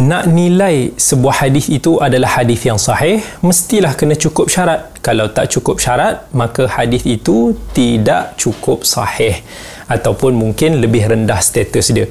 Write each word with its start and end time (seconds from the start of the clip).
nak 0.00 0.32
nilai 0.32 0.96
sebuah 0.96 1.44
hadis 1.44 1.68
itu 1.68 2.00
adalah 2.00 2.40
hadis 2.40 2.64
yang 2.64 2.80
sahih 2.80 3.20
mestilah 3.44 3.92
kena 3.92 4.16
cukup 4.16 4.48
syarat. 4.48 4.96
Kalau 5.04 5.28
tak 5.28 5.52
cukup 5.52 5.76
syarat 5.76 6.24
maka 6.32 6.64
hadis 6.64 7.04
itu 7.04 7.52
tidak 7.76 8.40
cukup 8.40 8.88
sahih 8.88 9.44
ataupun 9.92 10.32
mungkin 10.40 10.80
lebih 10.80 11.04
rendah 11.04 11.40
status 11.44 11.92
dia 11.92 12.08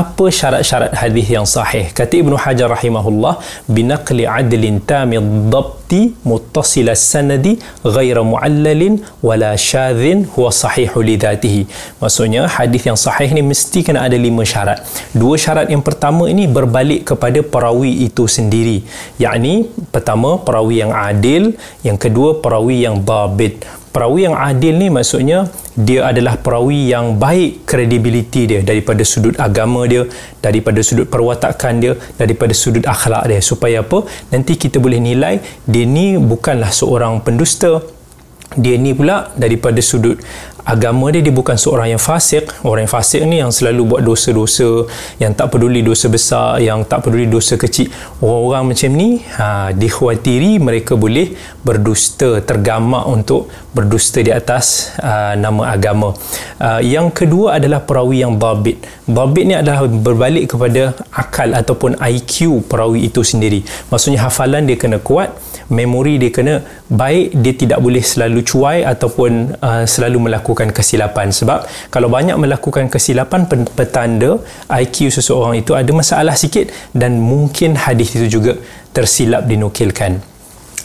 apa 0.00 0.24
syarat-syarat 0.38 0.92
hadis 1.00 1.26
yang 1.34 1.46
sahih? 1.52 1.84
Kata 1.98 2.14
Ibnu 2.22 2.36
Hajar 2.44 2.68
rahimahullah 2.76 3.34
binaqli 3.76 4.24
adlin 4.38 4.76
tamid 4.90 5.24
dabti 5.54 6.00
muttasil 6.30 6.88
sanadi 7.10 7.52
ghaira 7.94 8.22
muallalin 8.32 8.94
wala 9.28 9.50
syadhin 9.68 10.18
huwa 10.34 10.50
sahihu 10.62 11.00
lidatihi 11.08 11.62
maksudnya 12.02 12.42
hadis 12.56 12.82
yang 12.88 12.98
sahih 13.04 13.28
ni 13.36 13.42
mesti 13.50 13.80
kena 13.86 14.04
ada 14.06 14.18
lima 14.26 14.44
syarat. 14.52 14.84
Dua 15.22 15.40
syarat 15.44 15.72
yang 15.74 15.80
pertama 15.88 16.28
ini 16.34 16.44
berbalik 16.58 17.00
kepada 17.10 17.40
perawi 17.54 17.92
itu 18.08 18.28
sendiri. 18.36 18.78
Yakni 19.24 19.54
pertama 19.94 20.36
perawi 20.46 20.84
yang 20.84 20.92
adil 20.92 21.56
yang 21.88 21.96
kedua 22.04 22.30
perawi 22.44 22.84
yang 22.84 23.00
dabit 23.00 23.64
perawi 23.96 24.28
yang 24.28 24.36
adil 24.36 24.76
ni 24.76 24.92
maksudnya 24.92 25.48
dia 25.72 26.04
adalah 26.04 26.36
perawi 26.36 26.92
yang 26.92 27.16
baik 27.16 27.64
kredibiliti 27.64 28.44
dia 28.44 28.60
daripada 28.60 29.00
sudut 29.00 29.32
agama 29.40 29.88
dia 29.88 30.04
daripada 30.44 30.84
sudut 30.84 31.08
perwatakan 31.08 31.80
dia 31.80 31.96
daripada 32.20 32.52
sudut 32.52 32.84
akhlak 32.84 33.24
dia. 33.24 33.40
Supaya 33.40 33.80
apa? 33.80 34.04
Nanti 34.28 34.60
kita 34.60 34.76
boleh 34.84 35.00
nilai 35.00 35.40
dia 35.64 35.88
ni 35.88 36.20
bukanlah 36.20 36.68
seorang 36.68 37.24
pendusta 37.24 37.80
dia 38.52 38.76
ni 38.76 38.92
pula 38.92 39.32
daripada 39.32 39.80
sudut 39.80 40.20
agama 40.66 41.14
dia 41.14 41.22
dia 41.22 41.30
bukan 41.30 41.54
seorang 41.54 41.94
yang 41.94 42.02
fasik. 42.02 42.50
Orang 42.66 42.84
yang 42.84 42.92
fasik 42.92 43.22
ni 43.22 43.38
yang 43.38 43.54
selalu 43.54 43.82
buat 43.86 44.02
dosa-dosa 44.02 44.90
yang 45.22 45.32
tak 45.38 45.54
peduli 45.54 45.80
dosa 45.86 46.10
besar 46.10 46.58
yang 46.58 46.82
tak 46.82 47.06
peduli 47.06 47.30
dosa 47.30 47.54
kecil. 47.54 47.86
Orang-orang 48.18 48.74
macam 48.74 48.90
ni 48.98 49.22
ha, 49.38 49.70
dikhawatiri 49.70 50.58
mereka 50.58 50.98
boleh 50.98 51.38
berdusta 51.62 52.42
tergamak 52.42 53.06
untuk 53.06 53.46
berdusta 53.70 54.24
di 54.24 54.32
atas 54.32 54.96
uh, 55.04 55.36
nama 55.36 55.76
agama. 55.76 56.16
Uh, 56.56 56.80
yang 56.80 57.12
kedua 57.12 57.60
adalah 57.60 57.84
perawi 57.84 58.24
yang 58.24 58.40
babit. 58.40 58.80
Babit 59.04 59.44
ni 59.44 59.54
adalah 59.54 59.84
berbalik 59.86 60.56
kepada 60.56 60.96
akal 61.12 61.52
ataupun 61.52 62.00
IQ 62.00 62.64
perawi 62.66 63.06
itu 63.06 63.20
sendiri. 63.20 63.60
Maksudnya 63.92 64.24
hafalan 64.24 64.64
dia 64.64 64.80
kena 64.80 64.98
kuat 64.98 65.30
memori 65.72 66.14
dia 66.22 66.30
kena 66.30 66.54
baik 66.86 67.34
dia 67.42 67.54
tidak 67.58 67.78
boleh 67.82 68.02
selalu 68.02 68.40
cuai 68.46 68.78
ataupun 68.86 69.58
uh, 69.58 69.84
selalu 69.84 70.30
melakukan 70.30 70.70
kesilapan. 70.70 71.34
Sebab 71.34 71.90
kalau 71.90 72.08
banyak 72.12 72.38
melakukan 72.38 72.86
kesilapan 72.86 73.50
petanda 73.50 74.38
IQ 74.70 75.10
seseorang 75.10 75.58
itu 75.58 75.74
ada 75.74 75.90
masalah 75.90 76.38
sikit 76.38 76.70
dan 76.94 77.18
mungkin 77.18 77.74
hadis 77.74 78.14
itu 78.14 78.38
juga 78.38 78.54
tersilap 78.94 79.44
dinukilkan. 79.50 80.22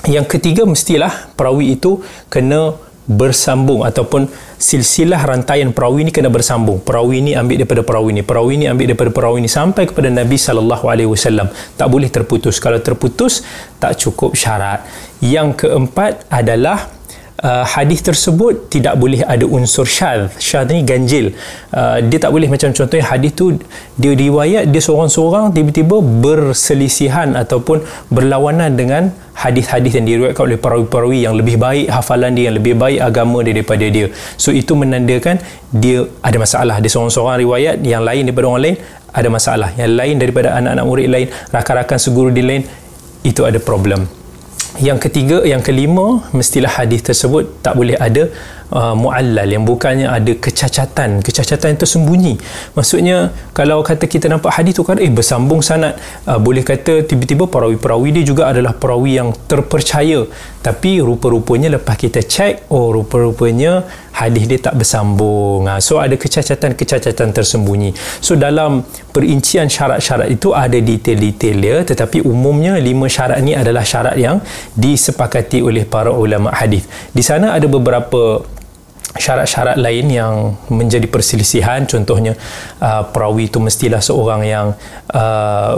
Yang 0.10 0.26
ketiga 0.34 0.66
mestilah 0.66 1.30
perawi 1.38 1.78
itu 1.78 2.02
kena 2.26 2.74
bersambung 3.18 3.84
ataupun 3.84 4.32
silsilah 4.56 5.20
rantaian 5.20 5.70
perawi 5.76 6.08
ini 6.08 6.12
kena 6.14 6.32
bersambung. 6.32 6.80
Perawi 6.80 7.20
ini 7.20 7.32
ambil 7.36 7.66
daripada 7.66 7.84
perawi 7.84 8.10
ini, 8.16 8.22
perawi 8.24 8.52
ini 8.56 8.66
ambil 8.72 8.86
daripada 8.94 9.12
perawi 9.12 9.38
ini 9.44 9.50
sampai 9.52 9.84
kepada 9.90 10.08
Nabi 10.08 10.38
sallallahu 10.40 10.86
alaihi 10.88 11.10
wasallam. 11.10 11.52
Tak 11.76 11.88
boleh 11.92 12.08
terputus. 12.08 12.62
Kalau 12.64 12.80
terputus 12.80 13.44
tak 13.82 14.00
cukup 14.00 14.38
syarat. 14.38 14.86
Yang 15.22 15.66
keempat 15.68 16.26
adalah 16.32 17.01
uh, 17.42 17.66
hadis 17.66 18.00
tersebut 18.06 18.70
tidak 18.74 18.96
boleh 19.02 19.22
ada 19.26 19.46
unsur 19.46 19.86
syadh. 19.86 20.30
Syadh 20.38 20.70
ni 20.72 20.82
ganjil. 20.86 21.34
Uh, 21.74 21.98
dia 22.06 22.18
tak 22.22 22.32
boleh 22.34 22.48
macam 22.48 22.70
contohnya 22.72 23.06
hadis 23.06 23.32
tu 23.34 23.58
dia 23.98 24.14
riwayat 24.14 24.70
dia 24.70 24.82
seorang-seorang 24.82 25.52
tiba-tiba 25.56 25.98
berselisihan 26.00 27.34
ataupun 27.36 27.84
berlawanan 28.14 28.78
dengan 28.78 29.12
hadis-hadis 29.34 29.98
yang 29.98 30.06
diriwayatkan 30.06 30.44
oleh 30.46 30.60
perawi-perawi 30.62 31.20
yang 31.26 31.34
lebih 31.34 31.58
baik 31.58 31.90
hafalan 31.90 32.38
dia 32.38 32.50
yang 32.50 32.58
lebih 32.62 32.78
baik 32.78 33.00
agama 33.02 33.42
dia 33.42 33.54
daripada 33.58 33.86
dia. 33.90 34.08
So 34.38 34.54
itu 34.54 34.78
menandakan 34.78 35.42
dia 35.74 36.06
ada 36.22 36.38
masalah. 36.38 36.78
Dia 36.78 36.92
seorang-seorang 36.94 37.38
riwayat 37.42 37.76
yang 37.82 38.06
lain 38.06 38.30
daripada 38.30 38.48
orang 38.48 38.64
lain 38.70 38.78
ada 39.12 39.28
masalah. 39.28 39.70
Yang 39.76 39.92
lain 40.00 40.16
daripada 40.22 40.48
anak-anak 40.56 40.86
murid 40.88 41.08
lain, 41.12 41.28
rakan-rakan 41.52 41.98
seguru 42.00 42.30
dia 42.32 42.46
lain 42.46 42.64
itu 43.22 43.42
ada 43.46 43.62
problem 43.62 44.21
yang 44.82 44.98
ketiga 44.98 45.46
yang 45.46 45.62
kelima 45.62 46.26
mestilah 46.34 46.74
hadis 46.82 47.06
tersebut 47.06 47.62
tak 47.62 47.78
boleh 47.78 47.96
ada 47.96 48.34
uh, 48.74 48.96
muallal. 48.98 49.46
Yang 49.46 49.64
bukannya 49.70 50.08
ada 50.10 50.34
kecacatan. 50.34 51.22
Kecacatan 51.22 51.78
itu 51.78 51.86
sembunyi. 51.86 52.36
Maksudnya 52.74 53.30
kalau 53.54 53.86
kata 53.86 54.10
kita 54.10 54.26
nampak 54.32 54.58
hadis 54.58 54.74
tu 54.74 54.84
kan 54.88 54.98
eh 54.98 55.12
bersambung 55.12 55.62
sanad. 55.62 56.00
Uh, 56.26 56.42
boleh 56.42 56.66
kata 56.66 57.06
tiba-tiba 57.06 57.46
perawi-perawi 57.46 58.10
dia 58.20 58.26
juga 58.26 58.50
adalah 58.50 58.74
perawi 58.74 59.22
yang 59.22 59.30
terpercaya. 59.46 60.26
Tapi 60.66 61.02
rupa-rupanya 61.02 61.78
lepas 61.78 61.96
kita 61.98 62.26
cek 62.26 62.74
oh 62.74 62.90
rupa-rupanya 62.90 63.86
hadis 64.22 64.46
dia 64.46 64.60
tak 64.62 64.78
bersambung. 64.78 65.66
Ha, 65.66 65.82
so 65.82 65.98
ada 65.98 66.14
kecacatan-kecacatan 66.14 67.30
tersembunyi. 67.34 67.92
So 68.22 68.38
dalam 68.38 68.86
perincian 69.10 69.68
syarat-syarat 69.68 70.30
itu 70.30 70.54
ada 70.54 70.78
detail-detail 70.78 71.56
dia 71.58 71.78
tetapi 71.82 72.22
umumnya 72.22 72.78
lima 72.78 73.10
syarat 73.10 73.42
ni 73.42 73.58
adalah 73.58 73.82
syarat 73.82 74.16
yang 74.16 74.38
disepakati 74.78 75.66
oleh 75.66 75.84
para 75.90 76.14
ulama 76.14 76.54
hadis. 76.54 76.86
Di 77.10 77.26
sana 77.26 77.58
ada 77.58 77.66
beberapa 77.66 78.46
syarat-syarat 79.18 79.76
lain 79.76 80.08
yang 80.08 80.34
menjadi 80.72 81.08
perselisihan. 81.08 81.84
Contohnya 81.84 82.38
uh, 82.80 83.04
perawi 83.12 83.52
itu 83.52 83.60
mestilah 83.60 84.00
seorang 84.00 84.42
yang 84.48 84.68
uh, 85.12 85.76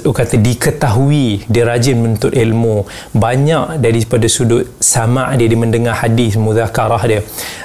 kata 0.00 0.40
diketahui 0.40 1.44
dia 1.48 1.64
rajin 1.68 2.00
menuntut 2.00 2.32
ilmu. 2.32 2.88
Banyak 3.12 3.80
daripada 3.80 4.26
sudut 4.30 4.64
sama 4.80 5.28
dia, 5.36 5.48
dia 5.50 5.58
mendengar 5.60 5.94
hadis 6.00 6.36
mudhakarah 6.40 7.02
dia. 7.04 7.20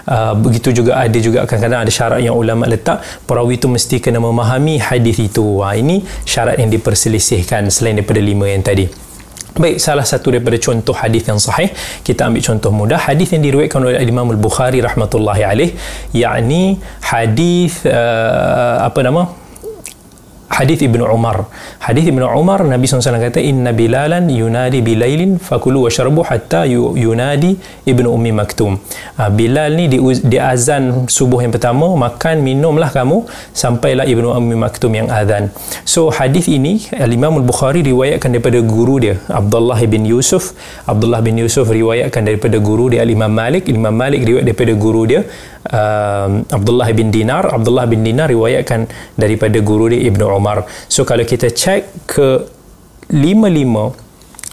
Uh, 0.06 0.34
begitu 0.36 0.84
juga 0.84 1.00
ada 1.00 1.18
juga 1.18 1.48
kadang-kadang 1.48 1.82
ada 1.88 1.92
syarat 1.92 2.20
yang 2.22 2.36
ulama 2.36 2.68
letak 2.68 3.02
perawi 3.26 3.56
itu 3.58 3.72
mesti 3.72 4.04
kena 4.04 4.20
memahami 4.20 4.82
hadis 4.82 5.18
itu. 5.22 5.64
Ha, 5.64 5.78
ini 5.80 6.04
syarat 6.28 6.60
yang 6.60 6.70
diperselisihkan 6.70 7.72
selain 7.72 7.96
daripada 7.98 8.20
lima 8.20 8.46
yang 8.50 8.62
tadi 8.62 9.05
Baik, 9.56 9.80
salah 9.80 10.04
satu 10.04 10.36
daripada 10.36 10.60
contoh 10.60 10.92
hadis 10.92 11.24
yang 11.32 11.40
sahih, 11.40 11.72
kita 12.04 12.28
ambil 12.28 12.44
contoh 12.44 12.72
mudah, 12.76 13.00
hadis 13.00 13.32
yang 13.32 13.40
diriwayatkan 13.40 13.80
oleh 13.80 14.04
Imam 14.04 14.28
Al-Bukhari 14.28 14.84
rahmatullahi 14.84 15.48
alaih, 15.48 15.72
yakni 16.12 16.76
hadis 17.00 17.88
uh, 17.88 18.84
apa 18.84 19.00
nama? 19.00 19.45
Hadis 20.50 20.80
Ibnu 20.86 21.04
Umar. 21.08 21.50
Hadis 21.82 22.06
Ibnu 22.12 22.26
Umar 22.26 22.62
Nabi 22.64 22.86
SAW 22.86 23.18
kata 23.18 23.42
inna 23.42 23.72
bilalan 23.74 24.30
yunadi 24.30 24.80
bilailin 24.86 25.42
fakulu 25.42 25.86
washrabu 25.86 26.22
hatta 26.26 26.66
yunadi 26.70 27.58
Ibnu 27.86 28.08
Ummi 28.10 28.32
Maktum. 28.36 28.78
Ha, 29.18 29.30
Bilal 29.34 29.78
ni 29.80 29.86
di, 29.92 29.98
di 30.02 30.38
azan 30.38 31.10
subuh 31.10 31.42
yang 31.42 31.54
pertama 31.56 31.92
makan 31.98 32.46
minumlah 32.46 32.90
kamu 32.94 33.26
sampailah 33.56 34.06
Ibnu 34.06 34.32
Ummi 34.32 34.56
Maktum 34.60 34.92
yang 34.94 35.10
azan. 35.10 35.50
So 35.86 36.10
hadis 36.14 36.48
ini 36.52 36.86
Imam 37.16 37.40
Al-Bukhari 37.40 37.82
riwayatkan 37.82 38.36
daripada 38.36 38.60
guru 38.60 39.00
dia 39.00 39.16
Abdullah 39.32 39.80
bin 39.88 40.04
Yusuf. 40.04 40.52
Abdullah 40.84 41.24
bin 41.24 41.40
Yusuf 41.40 41.72
riwayatkan 41.72 42.28
daripada 42.28 42.60
guru 42.60 42.92
dia 42.92 43.08
Imam 43.08 43.32
Malik. 43.32 43.72
Imam 43.72 43.96
Malik 43.96 44.28
riwayat 44.28 44.46
daripada 44.46 44.74
guru 44.76 45.08
dia 45.08 45.22
uh, 45.72 46.28
Abdullah 46.52 46.90
bin 46.94 47.10
Dinar. 47.10 47.50
Abdullah 47.50 47.86
bin 47.90 48.04
Dinar 48.06 48.30
riwayatkan 48.30 48.90
daripada 49.16 49.58
guru 49.62 49.90
dia 49.90 50.06
Ibnu 50.10 50.26
Umar 50.28 50.66
so 50.90 51.08
kalau 51.08 51.24
kita 51.24 51.50
cek 51.50 52.10
ke 52.10 52.28
lima-lima 53.14 53.94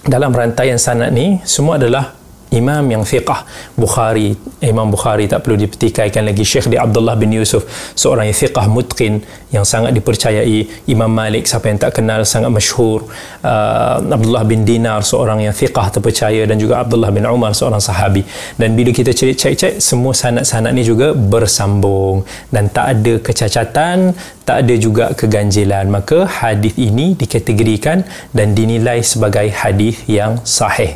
dalam 0.03 0.35
rantaian 0.35 0.77
sanad 0.77 1.15
ni 1.15 1.39
semua 1.47 1.79
adalah 1.79 2.22
imam 2.53 2.85
yang 2.95 3.03
fiqah. 3.03 3.43
Bukhari 3.75 4.37
Imam 4.63 4.87
Bukhari 4.95 5.27
tak 5.27 5.43
perlu 5.43 5.59
dipertikaikan 5.59 6.23
lagi. 6.29 6.45
Syekh 6.47 6.71
di 6.71 6.79
Abdullah 6.79 7.19
bin 7.19 7.35
Yusuf 7.35 7.67
seorang 7.99 8.31
yang 8.31 8.39
fiqah 8.39 8.67
mutqin 8.71 9.25
yang 9.51 9.67
sangat 9.67 9.91
dipercayai. 9.97 10.87
Imam 10.95 11.11
Malik 11.11 11.51
siapa 11.51 11.67
yang 11.67 11.79
tak 11.83 11.99
kenal 11.99 12.23
sangat 12.23 12.51
masyhur. 12.55 13.11
Uh, 13.43 13.99
Abdullah 14.17 14.45
bin 14.47 14.63
Dinar 14.69 15.03
seorang 15.03 15.43
yang 15.43 15.55
fiqah 15.57 15.91
terpercaya. 15.91 16.47
Dan 16.47 16.63
juga 16.63 16.85
Abdullah 16.85 17.11
bin 17.11 17.27
Umar 17.27 17.53
seorang 17.59 17.83
sahabi. 17.83 18.23
Dan 18.55 18.79
bila 18.79 18.95
kita 18.95 19.11
cek-cek 19.11 19.83
semua 19.83 20.15
sanad-sanad 20.15 20.73
ni 20.77 20.87
juga 20.87 21.11
bersambung. 21.17 22.23
Dan 22.55 22.71
tak 22.71 22.87
ada 22.95 23.15
kecacatan 23.19 24.15
tak 24.43 24.67
ada 24.67 24.75
juga 24.75 25.05
keganjilan. 25.15 25.87
Maka 25.91 26.27
hadis 26.27 26.75
ini 26.79 27.19
dikategorikan 27.19 28.07
dan 28.31 28.55
dinilai 28.59 28.99
sebagai 29.03 29.51
hadis 29.51 30.03
yang 30.07 30.39
sahih 30.43 30.95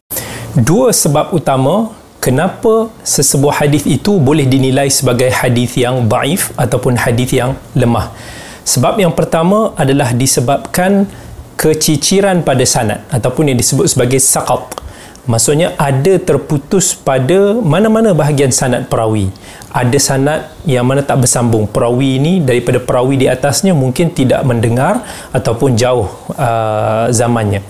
dua 0.56 0.88
sebab 0.90 1.36
utama 1.36 1.92
kenapa 2.16 2.88
sesebuah 3.04 3.62
hadis 3.62 3.84
itu 3.84 4.16
boleh 4.16 4.48
dinilai 4.48 4.88
sebagai 4.88 5.30
hadis 5.30 5.76
yang 5.76 6.08
daif 6.08 6.50
ataupun 6.56 6.96
hadis 6.96 7.30
yang 7.30 7.54
lemah. 7.76 8.10
Sebab 8.66 8.98
yang 8.98 9.14
pertama 9.14 9.76
adalah 9.78 10.10
disebabkan 10.10 11.06
keciciran 11.54 12.42
pada 12.42 12.66
sanad 12.66 13.06
ataupun 13.14 13.54
yang 13.54 13.58
disebut 13.60 13.86
sebagai 13.86 14.18
saqat. 14.18 14.82
Maksudnya 15.26 15.74
ada 15.74 16.22
terputus 16.22 16.94
pada 16.94 17.58
mana-mana 17.58 18.14
bahagian 18.14 18.54
sanad 18.54 18.86
perawi. 18.86 19.30
Ada 19.74 19.98
sanad 19.98 20.40
yang 20.62 20.86
mana 20.86 21.02
tak 21.02 21.26
bersambung. 21.26 21.66
Perawi 21.66 22.22
ini 22.22 22.32
daripada 22.38 22.78
perawi 22.78 23.18
di 23.18 23.26
atasnya 23.26 23.74
mungkin 23.74 24.14
tidak 24.14 24.46
mendengar 24.46 25.02
ataupun 25.34 25.74
jauh 25.74 26.06
uh, 26.38 27.10
zamannya. 27.10 27.62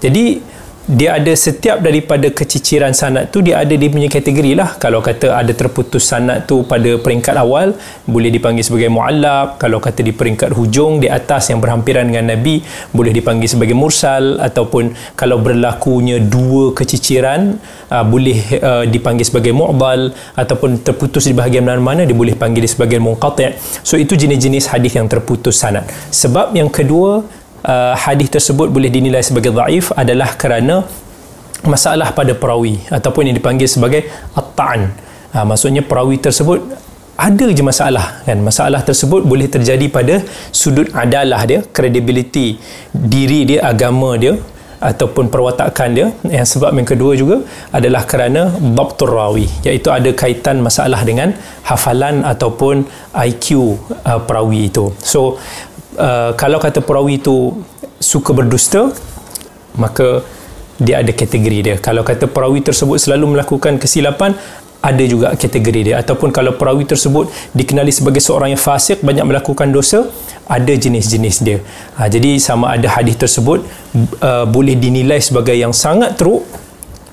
Jadi 0.00 0.51
dia 0.82 1.14
ada 1.14 1.30
setiap 1.30 1.78
daripada 1.78 2.26
keciciran 2.26 2.90
sanad 2.90 3.30
tu 3.30 3.38
dia 3.38 3.62
ada 3.62 3.70
di 3.70 3.86
punya 3.86 4.10
kategori 4.10 4.52
lah. 4.58 4.74
Kalau 4.82 4.98
kata 4.98 5.38
ada 5.38 5.52
terputus 5.54 6.10
sanad 6.10 6.42
tu 6.50 6.66
pada 6.66 6.98
peringkat 6.98 7.38
awal 7.38 7.78
boleh 8.02 8.34
dipanggil 8.34 8.66
sebagai 8.66 8.90
mu'allab 8.90 9.62
kalau 9.62 9.78
kata 9.78 10.02
di 10.02 10.10
peringkat 10.10 10.50
hujung 10.50 10.98
di 10.98 11.06
atas 11.06 11.54
yang 11.54 11.62
berhampiran 11.62 12.10
dengan 12.10 12.34
Nabi 12.34 12.66
boleh 12.90 13.14
dipanggil 13.14 13.46
sebagai 13.46 13.78
mursal. 13.78 14.42
Ataupun 14.42 14.90
kalau 15.14 15.38
berlakunya 15.38 16.18
dua 16.18 16.74
keciciran 16.74 17.62
uh, 17.86 18.02
boleh 18.02 18.38
uh, 18.58 18.84
dipanggil 18.86 19.22
sebagai 19.22 19.54
mu'bal. 19.54 20.10
Ataupun 20.34 20.82
terputus 20.82 21.30
di 21.30 21.34
bahagian 21.38 21.62
mana-mana 21.62 22.02
dia 22.02 22.16
boleh 22.16 22.34
panggil 22.34 22.66
sebagai 22.66 22.98
munqati' 22.98 23.54
so 23.86 23.94
itu 23.94 24.18
jenis-jenis 24.18 24.66
hadis 24.66 24.98
yang 24.98 25.06
terputus 25.06 25.62
sanad. 25.62 25.86
Sebab 26.10 26.58
yang 26.58 26.66
kedua 26.66 27.22
uh, 27.66 27.94
hadis 27.94 28.28
tersebut 28.30 28.68
boleh 28.70 28.90
dinilai 28.90 29.22
sebagai 29.22 29.54
dhaif 29.54 29.94
adalah 29.94 30.34
kerana 30.34 30.86
masalah 31.62 32.10
pada 32.10 32.34
perawi 32.34 32.82
ataupun 32.90 33.30
yang 33.30 33.36
dipanggil 33.38 33.70
sebagai 33.70 34.06
at-ta'an. 34.34 34.90
Uh, 35.32 35.44
maksudnya 35.46 35.82
perawi 35.82 36.18
tersebut 36.18 36.60
ada 37.16 37.46
je 37.52 37.62
masalah 37.62 38.24
kan? 38.26 38.38
Masalah 38.40 38.80
tersebut 38.82 39.22
boleh 39.22 39.46
terjadi 39.46 39.86
pada 39.92 40.24
sudut 40.50 40.88
adalah 40.96 41.44
dia 41.46 41.60
credibility 41.76 42.58
diri 42.90 43.44
dia 43.46 43.60
agama 43.68 44.16
dia 44.18 44.34
ataupun 44.82 45.30
perwatakan 45.30 45.94
dia. 45.94 46.06
Yang 46.26 46.58
sebab 46.58 46.74
yang 46.74 46.88
kedua 46.88 47.12
juga 47.14 47.36
adalah 47.70 48.02
kerana 48.10 48.50
dhabtur 48.50 49.14
rawi 49.14 49.46
iaitu 49.62 49.88
ada 49.94 50.10
kaitan 50.10 50.58
masalah 50.66 51.06
dengan 51.06 51.30
hafalan 51.62 52.26
ataupun 52.26 52.88
IQ 53.14 53.78
uh, 54.02 54.20
perawi 54.26 54.72
itu. 54.72 54.90
So 54.98 55.38
Uh, 55.92 56.32
kalau 56.40 56.56
kata 56.56 56.80
perawi 56.80 57.20
itu 57.20 57.52
suka 58.00 58.32
berdusta 58.32 58.96
maka 59.76 60.24
dia 60.80 60.98
ada 61.04 61.12
kategori 61.14 61.58
dia. 61.62 61.76
Kalau 61.78 62.02
kata 62.02 62.26
perawi 62.26 62.64
tersebut 62.64 62.98
selalu 62.98 63.38
melakukan 63.38 63.78
kesilapan 63.78 64.34
ada 64.82 65.04
juga 65.06 65.30
kategori 65.38 65.80
dia. 65.92 65.96
Ataupun 66.02 66.34
kalau 66.34 66.58
perawi 66.58 66.82
tersebut 66.82 67.30
dikenali 67.54 67.94
sebagai 67.94 68.18
seorang 68.18 68.56
yang 68.56 68.62
fasik 68.62 68.98
banyak 69.00 69.22
melakukan 69.22 69.70
dosa 69.70 70.10
ada 70.50 70.74
jenis-jenis 70.74 71.36
dia. 71.46 71.62
Ha, 71.94 72.10
jadi 72.10 72.36
sama 72.42 72.74
ada 72.74 72.90
hadis 72.90 73.14
tersebut 73.14 73.62
uh, 74.18 74.44
boleh 74.50 74.74
dinilai 74.74 75.22
sebagai 75.22 75.54
yang 75.54 75.70
sangat 75.70 76.18
teruk. 76.18 76.42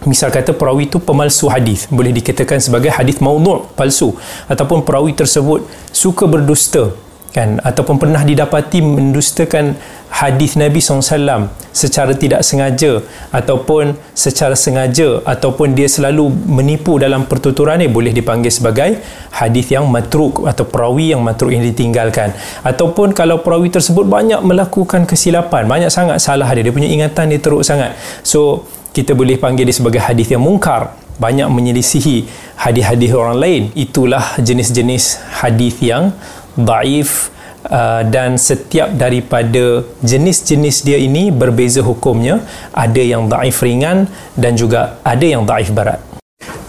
Misal 0.08 0.32
kata 0.32 0.56
perawi 0.56 0.88
itu 0.88 0.98
pemalsu 0.98 1.52
hadis 1.52 1.86
boleh 1.92 2.16
dikatakan 2.16 2.64
sebagai 2.64 2.90
hadis 2.90 3.20
maudhu' 3.22 3.70
palsu. 3.78 4.18
Ataupun 4.50 4.82
perawi 4.82 5.14
tersebut 5.14 5.68
suka 5.94 6.26
berdusta 6.26 6.96
kan? 7.32 7.62
Ataupun 7.62 8.02
pernah 8.02 8.22
didapati 8.26 8.82
mendustakan 8.82 9.78
hadis 10.10 10.58
Nabi 10.58 10.82
SAW 10.82 11.54
secara 11.70 12.18
tidak 12.18 12.42
sengaja 12.42 13.00
ataupun 13.30 13.94
secara 14.18 14.58
sengaja 14.58 15.22
ataupun 15.24 15.78
dia 15.78 15.86
selalu 15.86 16.28
menipu 16.50 16.98
dalam 16.98 17.30
pertuturan 17.30 17.78
ini 17.78 17.88
boleh 17.88 18.10
dipanggil 18.10 18.50
sebagai 18.50 19.00
hadis 19.30 19.70
yang 19.70 19.86
matruk 19.86 20.44
atau 20.50 20.66
perawi 20.66 21.14
yang 21.14 21.22
matruk 21.22 21.54
yang 21.54 21.62
ditinggalkan. 21.62 22.34
Ataupun 22.66 23.14
kalau 23.14 23.40
perawi 23.46 23.70
tersebut 23.70 24.10
banyak 24.10 24.42
melakukan 24.42 25.06
kesilapan 25.06 25.70
banyak 25.70 25.94
sangat 25.94 26.18
salah 26.20 26.50
dia 26.52 26.66
dia 26.66 26.74
punya 26.74 26.90
ingatan 26.90 27.30
dia 27.30 27.40
teruk 27.40 27.62
sangat. 27.62 27.94
So 28.26 28.66
kita 28.90 29.14
boleh 29.14 29.38
panggil 29.38 29.70
dia 29.70 29.76
sebagai 29.78 30.02
hadis 30.02 30.34
yang 30.34 30.42
mungkar 30.42 30.98
banyak 31.20 31.52
menyelisihi 31.52 32.26
hadis-hadis 32.56 33.12
orang 33.12 33.38
lain. 33.38 33.62
Itulah 33.76 34.40
jenis-jenis 34.40 35.20
hadis 35.44 35.76
yang 35.84 36.16
daif 36.64 37.32
uh, 37.68 38.02
dan 38.08 38.40
setiap 38.40 38.92
daripada 38.96 39.84
jenis-jenis 40.04 40.86
dia 40.88 40.98
ini 41.00 41.32
berbeza 41.32 41.84
hukumnya. 41.84 42.40
Ada 42.76 43.02
yang 43.02 43.28
daif 43.32 43.60
ringan 43.66 44.08
dan 44.36 44.56
juga 44.56 45.00
ada 45.04 45.26
yang 45.26 45.44
daif 45.44 45.72
berat. 45.76 46.00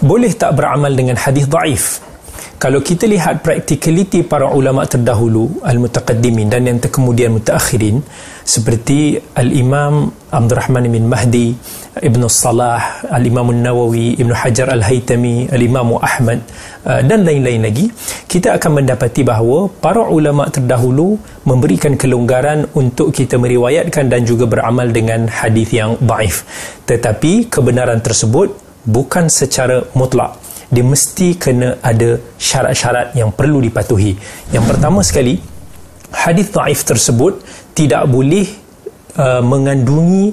Boleh 0.01 0.33
tak 0.33 0.57
beramal 0.57 0.91
dengan 0.97 1.15
hadis 1.15 1.45
daif? 1.45 2.01
Kalau 2.61 2.77
kita 2.77 3.09
lihat 3.09 3.41
practicality 3.41 4.21
para 4.21 4.45
ulama 4.53 4.85
terdahulu 4.85 5.65
al-mutaqaddimin 5.65 6.45
dan 6.45 6.69
yang 6.69 6.77
kemudian 6.77 7.33
mutaakhirin 7.33 8.05
seperti 8.45 9.17
al-imam 9.33 10.13
Abdul 10.29 10.57
Rahman 10.61 10.85
bin 10.85 11.09
Mahdi 11.09 11.57
Ibn 11.97 12.21
Salah 12.29 13.01
al-imam 13.09 13.49
Nawawi 13.49 14.13
Ibn 14.21 14.29
Hajar 14.37 14.69
al-Haytami 14.77 15.49
al-imam 15.49 15.97
Ahmad 15.97 16.45
dan 16.81 17.21
lain-lain 17.21 17.61
lagi 17.61 17.85
kita 18.25 18.57
akan 18.57 18.81
mendapati 18.81 19.21
bahawa 19.21 19.69
para 19.85 20.01
ulama 20.09 20.49
terdahulu 20.49 21.19
memberikan 21.45 21.93
kelonggaran 21.93 22.65
untuk 22.73 23.13
kita 23.13 23.37
meriwayatkan 23.37 24.09
dan 24.09 24.25
juga 24.25 24.49
beramal 24.49 24.89
dengan 24.89 25.29
hadis 25.29 25.69
yang 25.73 25.93
daif 26.01 26.41
tetapi 26.89 27.53
kebenaran 27.53 28.01
tersebut 28.01 28.53
bukan 28.85 29.29
secara 29.29 29.85
mutlak 29.93 30.41
dia 30.71 30.87
mesti 30.87 31.35
kena 31.35 31.83
ada 31.83 32.15
syarat-syarat 32.39 33.11
yang 33.11 33.35
perlu 33.35 33.59
dipatuhi. 33.59 34.15
Yang 34.55 34.65
pertama 34.71 35.03
sekali, 35.03 35.35
hadis 36.15 36.47
dhaif 36.47 36.87
tersebut 36.87 37.43
tidak 37.75 38.07
boleh 38.07 38.47
uh, 39.19 39.43
mengandungi 39.43 40.31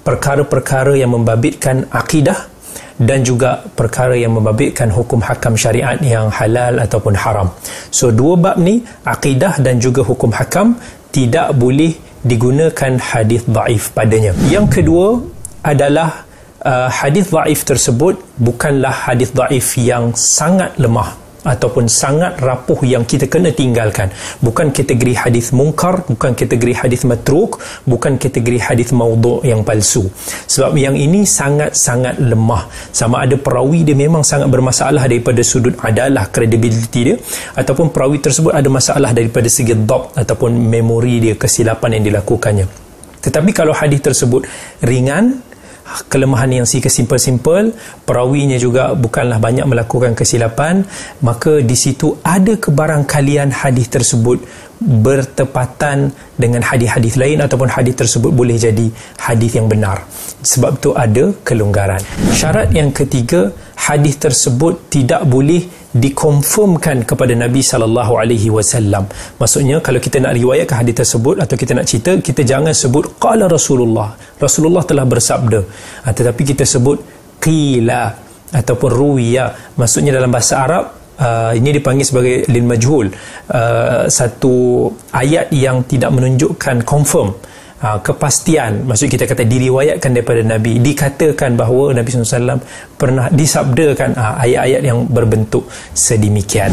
perkara-perkara 0.00 0.96
yang 0.96 1.12
membabitkan 1.12 1.84
akidah 1.92 2.48
dan 3.08 3.26
juga 3.26 3.64
perkara 3.78 4.14
yang 4.18 4.36
membabitkan 4.36 4.88
hukum 4.90 5.20
hakam 5.22 5.54
syariat 5.58 5.98
yang 6.02 6.28
halal 6.28 6.78
ataupun 6.78 7.14
haram. 7.16 7.48
So 7.90 8.10
dua 8.10 8.34
bab 8.38 8.56
ni, 8.58 8.82
akidah 9.04 9.58
dan 9.62 9.78
juga 9.78 10.02
hukum 10.06 10.30
hakam 10.34 10.76
tidak 11.12 11.52
boleh 11.54 11.92
digunakan 12.22 12.92
hadis 12.98 13.42
dhaif 13.46 13.92
padanya. 13.96 14.32
Yang 14.48 14.66
kedua 14.80 15.06
adalah 15.62 16.26
uh, 16.62 16.88
hadis 16.90 17.30
dhaif 17.30 17.66
tersebut 17.66 18.18
bukanlah 18.38 18.94
hadis 19.10 19.30
dhaif 19.34 19.74
yang 19.78 20.14
sangat 20.14 20.74
lemah 20.78 21.21
ataupun 21.42 21.90
sangat 21.90 22.38
rapuh 22.38 22.80
yang 22.86 23.02
kita 23.02 23.26
kena 23.26 23.50
tinggalkan. 23.50 24.10
Bukan 24.42 24.70
kategori 24.70 25.14
hadis 25.18 25.50
mungkar 25.50 26.06
bukan 26.06 26.32
kategori 26.38 26.74
hadis 26.74 27.02
matruk 27.02 27.58
bukan 27.86 28.16
kategori 28.18 28.58
hadis 28.62 28.94
maudhu' 28.94 29.42
yang 29.42 29.66
palsu. 29.66 30.06
Sebab 30.46 30.74
yang 30.78 30.94
ini 30.94 31.26
sangat-sangat 31.26 32.22
lemah. 32.22 32.70
Sama 32.94 33.26
ada 33.26 33.34
perawi 33.34 33.82
dia 33.82 33.98
memang 33.98 34.22
sangat 34.22 34.48
bermasalah 34.48 35.04
daripada 35.10 35.42
sudut 35.42 35.74
adalah 35.82 36.30
credibility 36.30 37.00
dia 37.12 37.16
ataupun 37.58 37.90
perawi 37.90 38.22
tersebut 38.22 38.54
ada 38.54 38.68
masalah 38.70 39.10
daripada 39.10 39.50
segi 39.50 39.74
dhab 39.74 40.14
ataupun 40.14 40.54
memori 40.54 41.18
dia 41.18 41.34
kesilapan 41.34 41.98
yang 41.98 42.04
dilakukannya. 42.14 42.66
Tetapi 43.22 43.50
kalau 43.54 43.70
hadis 43.70 44.02
tersebut 44.02 44.42
ringan 44.82 45.51
kelemahan 46.08 46.62
yang 46.62 46.66
si 46.68 46.80
kesimpel-simpel 46.84 47.74
perawinya 48.08 48.56
juga 48.56 48.96
bukanlah 48.96 49.38
banyak 49.38 49.66
melakukan 49.68 50.12
kesilapan 50.18 50.84
maka 51.24 51.60
di 51.60 51.76
situ 51.76 52.16
ada 52.24 52.56
kebarangkalian 52.56 53.52
hadis 53.52 53.88
tersebut 53.92 54.42
bertepatan 54.82 56.10
dengan 56.34 56.62
hadis-hadis 56.66 57.14
lain 57.14 57.38
ataupun 57.38 57.70
hadis 57.70 57.94
tersebut 57.94 58.34
boleh 58.34 58.58
jadi 58.58 58.90
hadis 59.22 59.54
yang 59.54 59.70
benar. 59.70 60.02
Sebab 60.42 60.82
itu 60.82 60.90
ada 60.98 61.24
kelonggaran. 61.46 62.02
Syarat 62.34 62.74
yang 62.74 62.90
ketiga 62.90 63.54
hadis 63.78 64.18
tersebut 64.18 64.90
tidak 64.90 65.22
boleh 65.26 65.70
dikonfirmkan 65.92 67.04
kepada 67.04 67.36
Nabi 67.36 67.60
sallallahu 67.60 68.16
alaihi 68.16 68.48
wasallam. 68.48 69.04
Maksudnya 69.36 69.76
kalau 69.84 70.00
kita 70.00 70.24
nak 70.24 70.32
riwayatkan 70.40 70.76
hadis 70.80 70.96
tersebut 71.04 71.36
atau 71.44 71.56
kita 71.60 71.72
nak 71.76 71.86
cerita, 71.90 72.12
kita 72.16 72.42
jangan 72.48 72.72
sebut 72.72 73.20
qala 73.20 73.44
Rasulullah. 73.44 74.16
Rasulullah 74.40 74.84
telah 74.88 75.04
bersabda. 75.04 75.60
Ha, 76.04 76.08
tetapi 76.16 76.42
kita 76.52 76.64
sebut 76.64 76.98
qila 77.44 78.02
ataupun 78.52 78.90
ruwiya. 79.00 79.76
Maksudnya 79.76 80.16
dalam 80.16 80.32
bahasa 80.32 80.64
Arab 80.64 80.84
uh, 81.20 81.52
ini 81.52 81.76
dipanggil 81.76 82.06
sebagai 82.08 82.36
lil 82.48 82.64
majhul. 82.64 83.06
Uh, 83.52 84.08
satu 84.08 84.88
ayat 85.12 85.52
yang 85.52 85.84
tidak 85.84 86.08
menunjukkan 86.08 86.88
confirm 86.88 87.36
ha, 87.82 87.98
kepastian. 87.98 88.86
Maksud 88.88 89.10
kita 89.10 89.26
kata 89.26 89.42
diriwayatkan 89.42 90.10
daripada 90.14 90.40
Nabi. 90.46 90.78
Dikatakan 90.78 91.58
bahawa 91.58 91.98
Nabi 91.98 92.08
SAW 92.08 92.62
pernah 92.96 93.26
disabdakan 93.28 94.10
ha, 94.14 94.38
ayat-ayat 94.40 94.82
yang 94.86 95.04
berbentuk 95.10 95.66
sedemikian. 95.92 96.70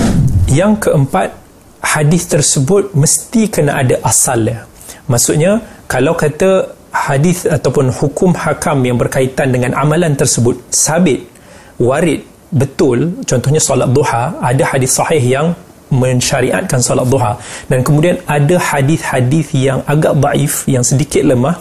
Yang 0.47 0.87
keempat 0.87 1.49
hadis 1.83 2.27
tersebut 2.27 2.91
mesti 2.91 3.47
kena 3.47 3.79
ada 3.81 3.95
asalnya 4.03 4.67
maksudnya 5.07 5.63
kalau 5.87 6.13
kata 6.13 6.75
hadis 6.91 7.47
ataupun 7.47 7.87
hukum 7.99 8.35
hakam 8.35 8.83
yang 8.83 8.97
berkaitan 8.99 9.49
dengan 9.55 9.71
amalan 9.83 10.13
tersebut 10.21 10.59
sabit 10.73 11.23
warid 11.79 12.27
betul 12.51 13.23
contohnya 13.23 13.61
solat 13.63 13.89
duha 13.95 14.35
ada 14.43 14.63
hadis 14.71 14.91
sahih 14.99 15.23
yang 15.23 15.47
mensyariatkan 15.89 16.79
solat 16.81 17.07
duha. 17.09 17.33
Dan 17.69 17.81
kemudian 17.85 18.21
ada 18.25 18.55
hadis-hadis 18.57 19.53
yang 19.57 19.81
agak 19.85 20.13
daif 20.21 20.65
yang 20.69 20.85
sedikit 20.85 21.25
lemah 21.25 21.55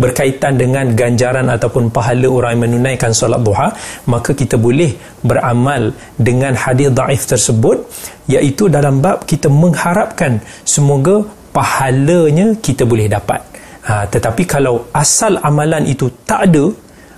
berkaitan 0.00 0.56
dengan 0.56 0.92
ganjaran 0.96 1.48
ataupun 1.52 1.92
pahala 1.92 2.28
orang 2.28 2.56
yang 2.56 2.62
menunaikan 2.66 3.12
solat 3.12 3.40
duha 3.44 3.68
maka 4.08 4.30
kita 4.32 4.56
boleh 4.56 4.96
beramal 5.20 5.92
dengan 6.16 6.56
hadis 6.56 6.88
daif 7.00 7.22
tersebut 7.28 7.84
iaitu 8.28 8.72
dalam 8.72 9.04
bab 9.04 9.28
kita 9.28 9.52
mengharapkan 9.52 10.40
semoga 10.64 11.24
pahalanya 11.54 12.56
kita 12.58 12.82
boleh 12.82 13.06
dapat. 13.06 13.40
Ha, 13.84 14.08
tetapi 14.08 14.48
kalau 14.48 14.88
asal 14.96 15.36
amalan 15.44 15.84
itu 15.84 16.08
tak 16.24 16.48
ada 16.48 16.72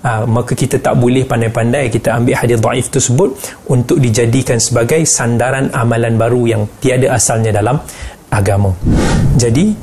ha, 0.06 0.22
maka 0.22 0.54
kita 0.54 0.78
tak 0.78 0.94
boleh 0.94 1.26
pandai-pandai 1.26 1.90
kita 1.90 2.14
ambil 2.14 2.38
hadis 2.38 2.62
daif 2.62 2.86
tersebut 2.94 3.34
untuk 3.66 3.98
dijadikan 3.98 4.62
sebagai 4.62 5.02
sandaran 5.02 5.74
amalan 5.74 6.14
baru 6.14 6.42
yang 6.46 6.62
tiada 6.78 7.10
asalnya 7.18 7.50
dalam 7.50 7.82
agama. 8.30 8.70
Jadi 9.34 9.74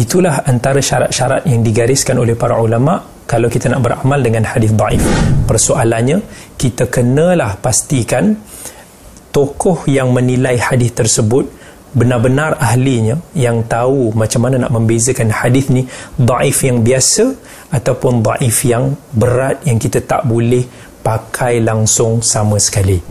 itulah 0.00 0.40
antara 0.48 0.80
syarat-syarat 0.80 1.44
yang 1.44 1.60
digariskan 1.60 2.16
oleh 2.16 2.32
para 2.32 2.56
ulama 2.56 2.96
kalau 3.28 3.52
kita 3.52 3.68
nak 3.68 3.84
beramal 3.84 4.20
dengan 4.24 4.48
hadis 4.48 4.72
daif. 4.72 5.04
Persoalannya 5.44 6.24
kita 6.56 6.88
kenalah 6.88 7.60
pastikan 7.60 8.32
tokoh 9.32 9.88
yang 9.88 10.12
menilai 10.12 10.56
hadis 10.60 10.92
tersebut 10.92 11.61
benar-benar 11.92 12.56
ahlinya 12.56 13.20
yang 13.36 13.60
tahu 13.68 14.16
macam 14.16 14.40
mana 14.44 14.56
nak 14.64 14.72
membezakan 14.72 15.28
hadis 15.28 15.68
ni 15.68 15.84
daif 16.16 16.64
yang 16.64 16.80
biasa 16.80 17.24
ataupun 17.68 18.24
daif 18.24 18.64
yang 18.64 18.96
berat 19.12 19.60
yang 19.68 19.76
kita 19.76 20.00
tak 20.00 20.24
boleh 20.24 20.64
pakai 21.02 21.58
langsung 21.60 22.22
sama 22.22 22.56
sekali. 22.62 23.02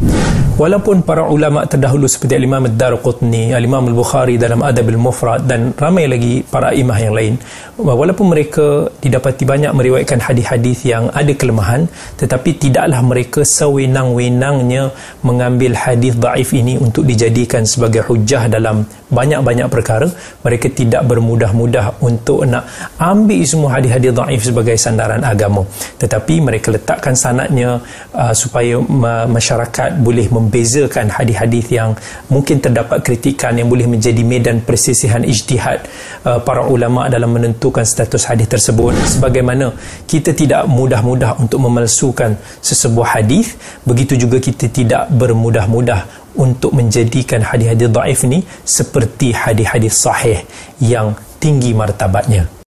Walaupun 0.62 1.02
para 1.02 1.26
ulama 1.26 1.66
terdahulu 1.66 2.06
seperti 2.06 2.38
Imam 2.38 2.62
Ad-Darqutni, 2.70 3.50
Imam 3.56 3.82
Al-Bukhari 3.82 4.38
dalam 4.38 4.62
Adab 4.62 4.94
Al-Mufrad 4.94 5.50
dan 5.50 5.74
ramai 5.74 6.06
lagi 6.06 6.46
para 6.46 6.70
imam 6.70 6.94
yang 6.94 7.16
lain, 7.18 7.34
walaupun 7.82 8.30
mereka 8.30 8.86
didapati 9.02 9.42
banyak 9.42 9.74
meriwayatkan 9.74 10.22
hadis-hadis 10.22 10.86
yang 10.86 11.10
ada 11.18 11.34
kelemahan, 11.34 11.90
tetapi 12.22 12.62
tidaklah 12.62 13.02
mereka 13.02 13.42
sewenang-wenangnya 13.42 14.94
mengambil 15.26 15.74
hadis 15.74 16.14
daif 16.14 16.54
ini 16.54 16.78
untuk 16.78 17.10
dijadikan 17.10 17.66
sebagai 17.66 18.06
hujah 18.06 18.46
dalam 18.46 18.86
banyak-banyak 19.10 19.66
perkara. 19.66 20.14
Mereka 20.46 20.78
tidak 20.78 21.10
bermudah-mudah 21.10 22.06
untuk 22.06 22.46
nak 22.46 22.70
ambil 23.02 23.42
semua 23.50 23.82
hadis-hadis 23.82 24.14
daif 24.14 24.42
sebagai 24.46 24.78
sandaran 24.78 25.26
agama. 25.26 25.66
Tetapi 25.98 26.38
mereka 26.38 26.70
letakkan 26.70 27.18
sanatnya 27.18 27.81
uh, 28.14 28.34
supaya 28.36 28.78
ma- 28.80 29.26
masyarakat 29.26 29.98
boleh 30.02 30.28
membezakan 30.30 31.10
hadis-hadis 31.10 31.66
yang 31.72 31.96
mungkin 32.28 32.60
terdapat 32.60 33.02
kritikan 33.08 33.56
yang 33.56 33.72
boleh 33.72 33.88
menjadi 33.88 34.22
medan 34.22 34.60
persisihan 34.68 35.24
ijtihad 35.24 35.88
uh, 36.28 36.40
para 36.44 36.68
ulama 36.68 37.08
dalam 37.08 37.32
menentukan 37.32 37.88
status 37.88 38.28
hadis 38.30 38.48
tersebut. 38.52 38.94
Sebagaimana 39.18 39.72
kita 40.06 40.36
tidak 40.36 40.68
mudah-mudah 40.68 41.40
untuk 41.40 41.64
memalsukan 41.64 42.36
sesebuah 42.60 43.22
hadis 43.22 43.56
begitu 43.88 44.20
juga 44.20 44.38
kita 44.44 44.68
tidak 44.68 45.08
bermudah-mudah 45.16 46.22
untuk 46.36 46.72
menjadikan 46.76 47.44
hadis-hadis 47.44 47.90
daif 47.92 48.20
ni 48.28 48.40
seperti 48.64 49.36
hadis-hadis 49.36 49.96
sahih 49.96 50.40
yang 50.80 51.16
tinggi 51.44 51.72
martabatnya 51.76 52.48